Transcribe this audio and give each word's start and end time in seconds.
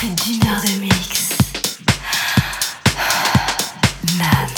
D'une 0.00 0.46
heure 0.46 0.62
de 0.62 0.80
mix. 0.80 1.30
Non-stop. 4.16 4.57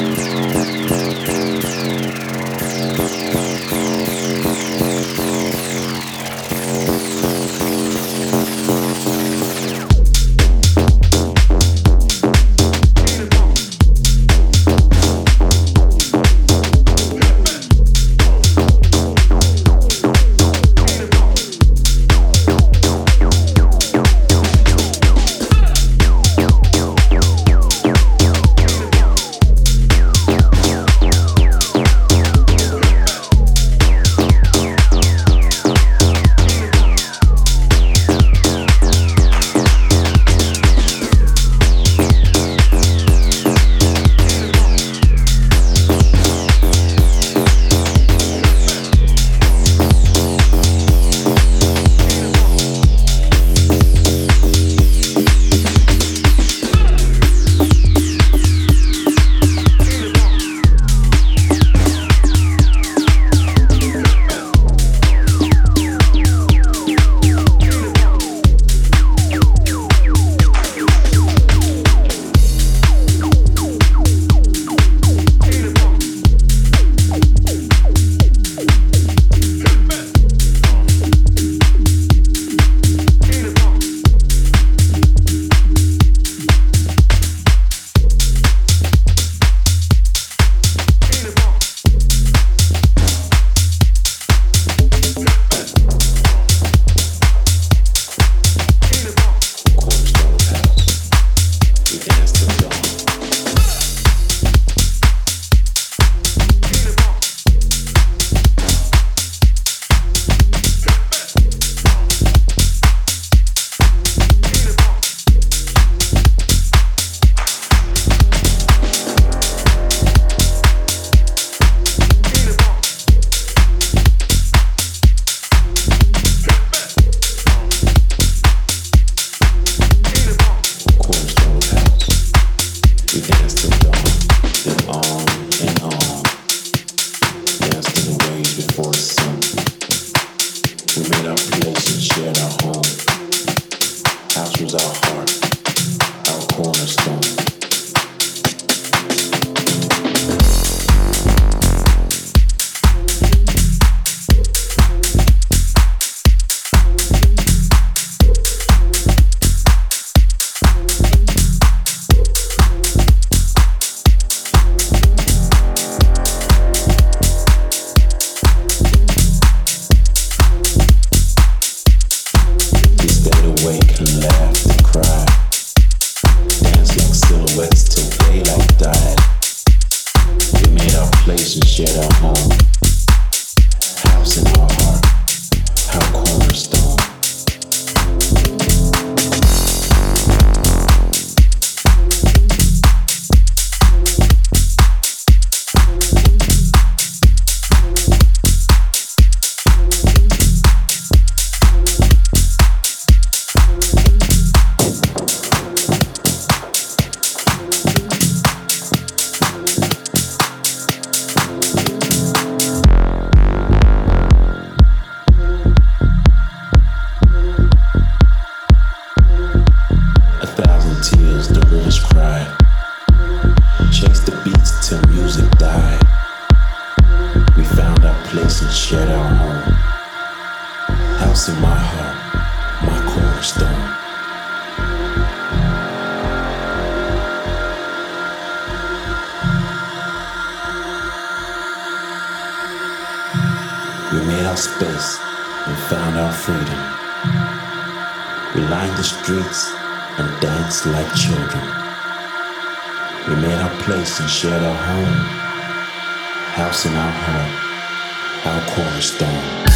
in 256.85 256.95
our 256.95 257.11
heart, 257.11 258.45
our 258.47 258.75
chorus 258.75 259.17
done. 259.17 259.70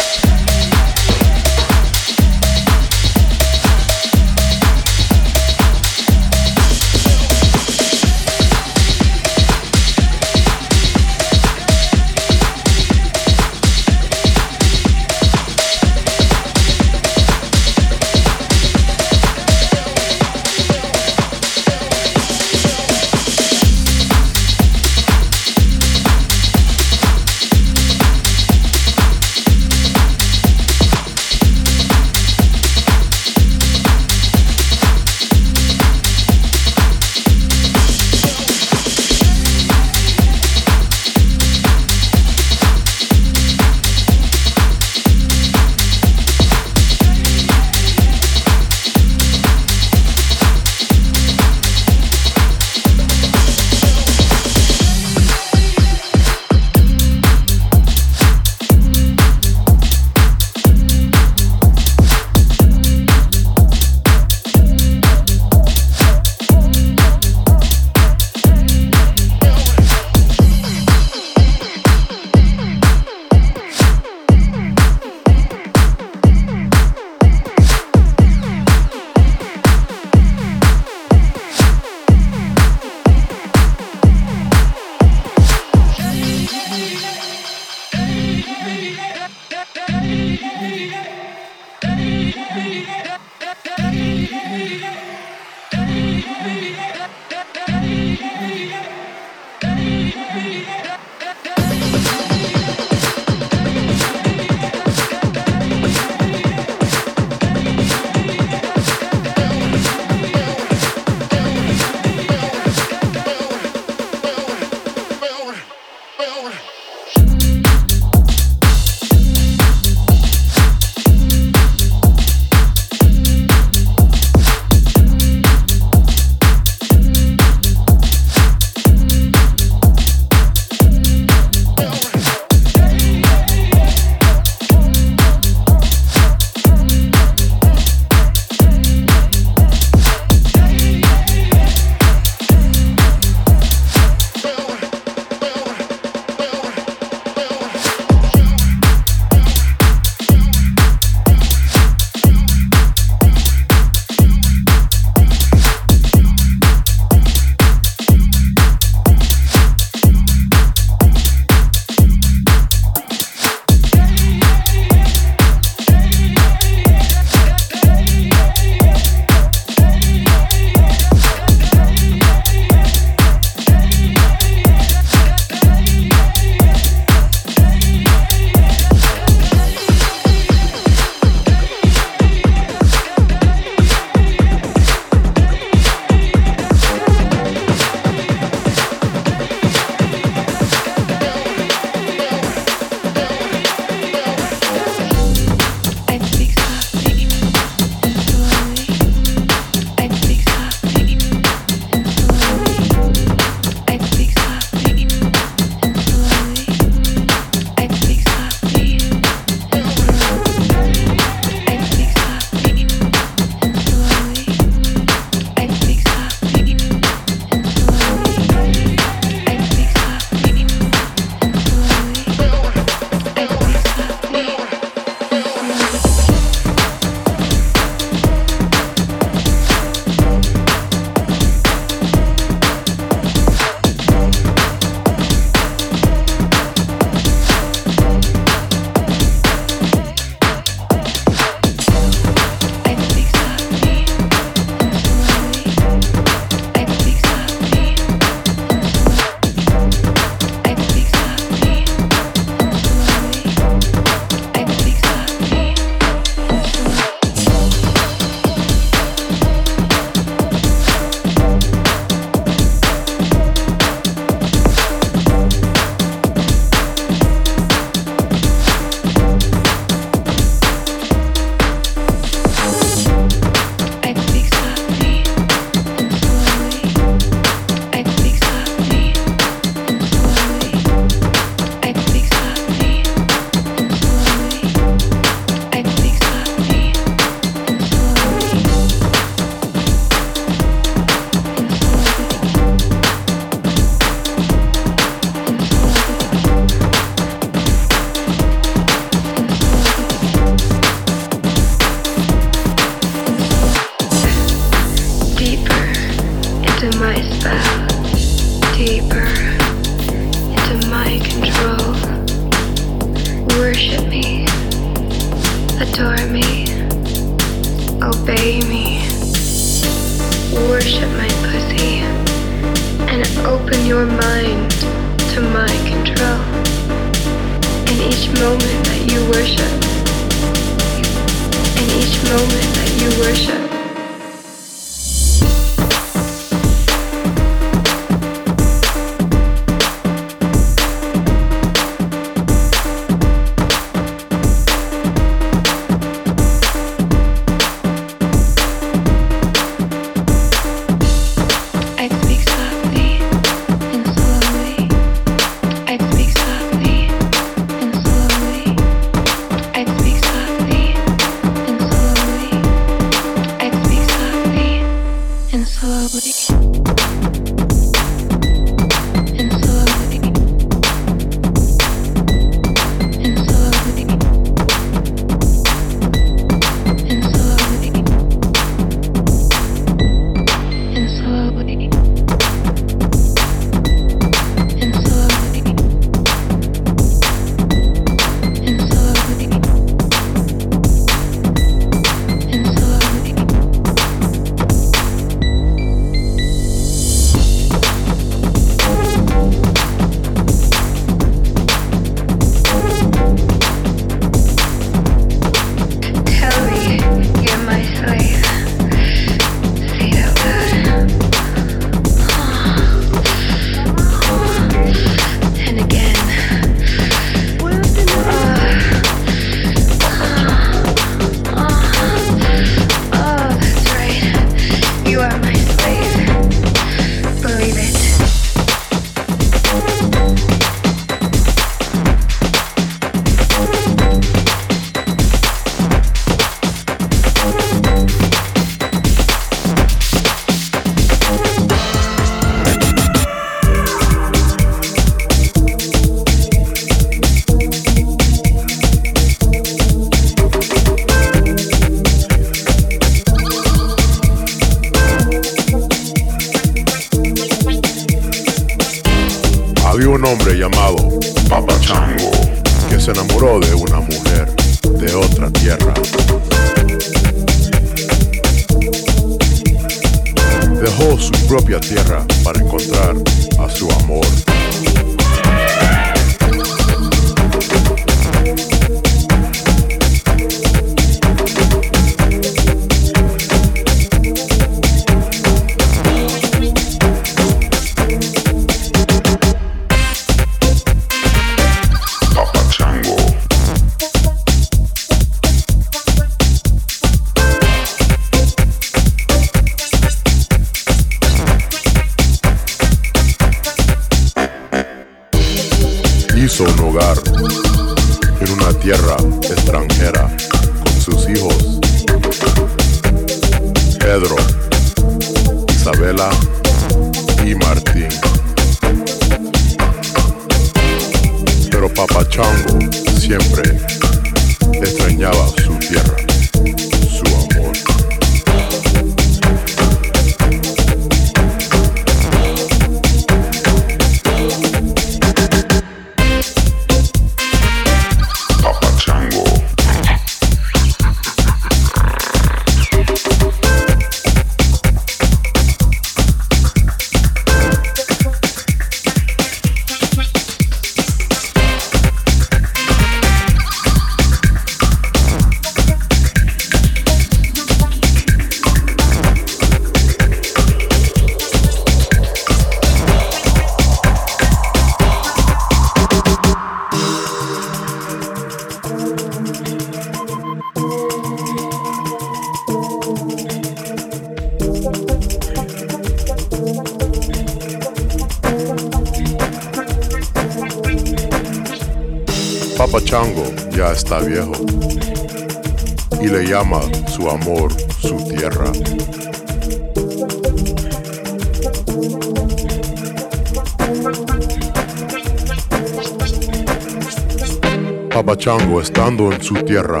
Chango, 598.40 598.80
estando 598.80 599.30
en 599.30 599.42
su 599.42 599.52
tierra, 599.52 600.00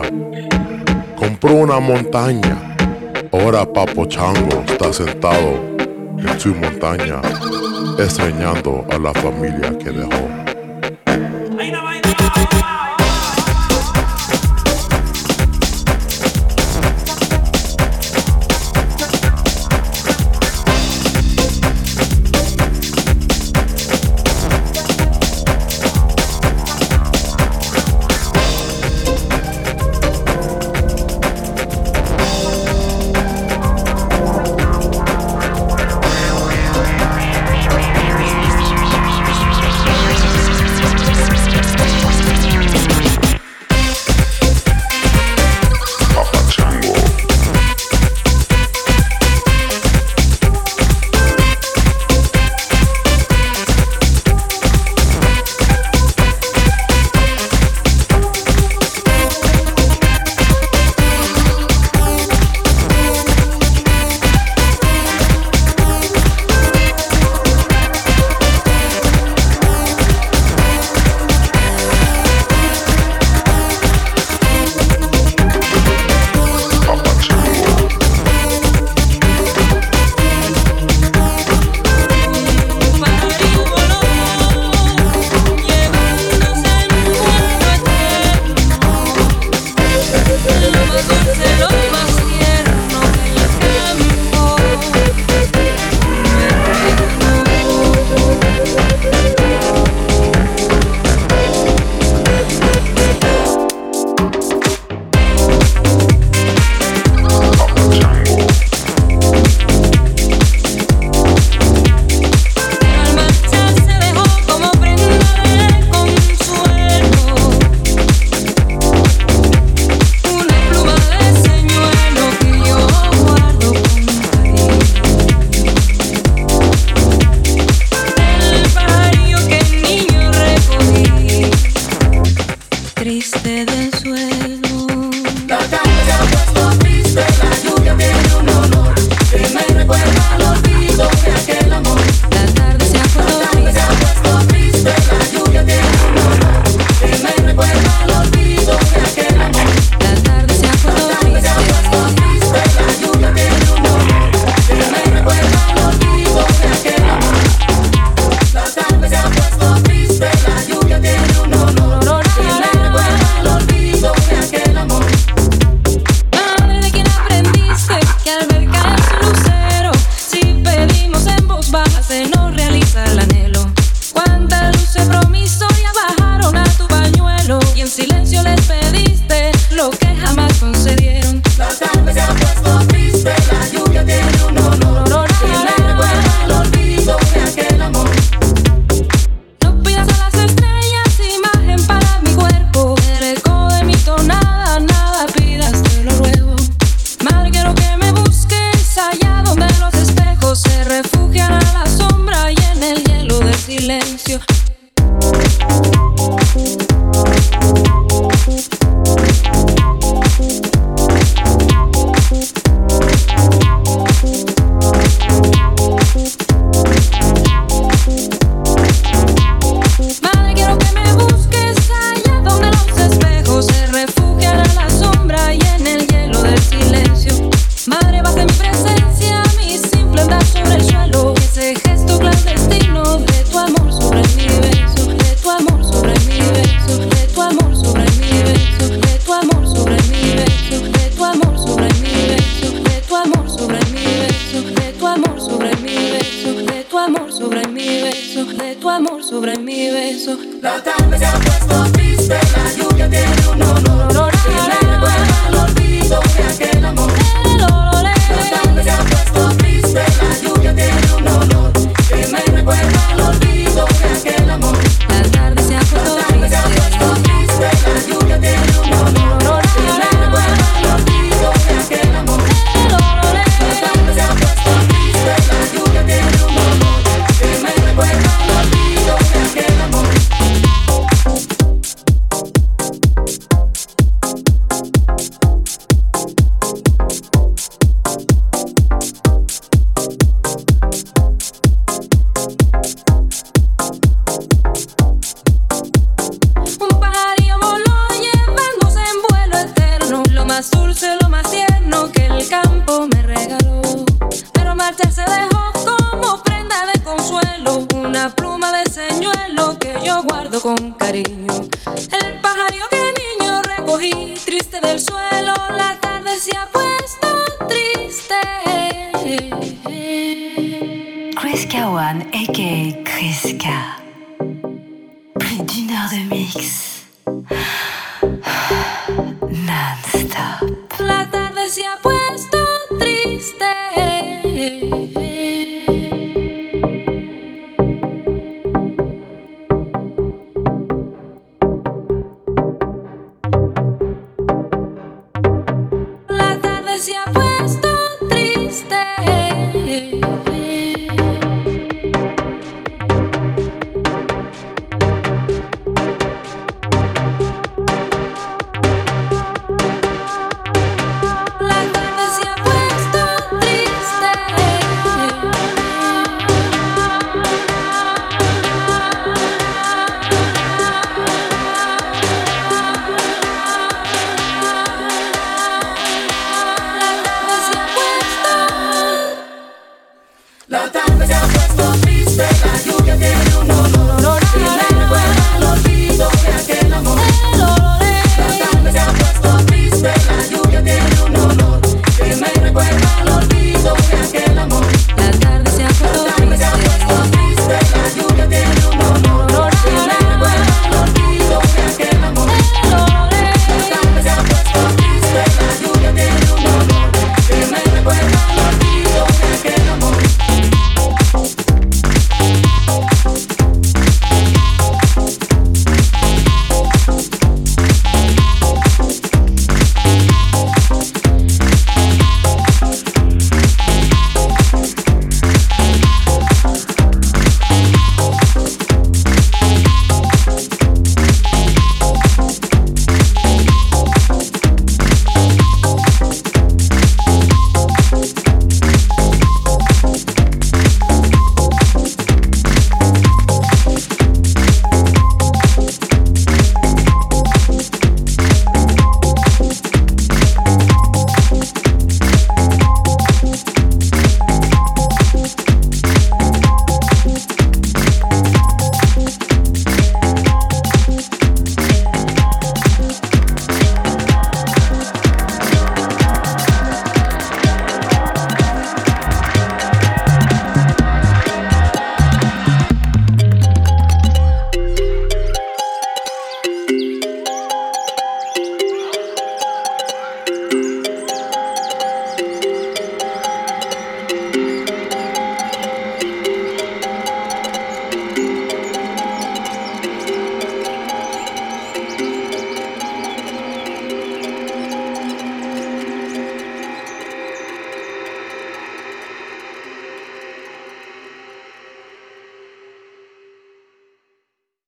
compró 1.14 1.56
una 1.56 1.78
montaña. 1.78 2.74
Ahora 3.30 3.70
Papo 3.70 4.06
Chango 4.06 4.64
está 4.66 4.90
sentado 4.94 5.60
en 6.16 6.40
su 6.40 6.54
montaña, 6.54 7.20
extrañando 7.98 8.86
a 8.90 8.98
la 8.98 9.12
familia 9.12 9.76
que 9.78 9.90
dejó. 9.90 10.29